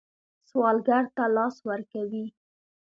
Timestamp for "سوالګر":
0.49-1.03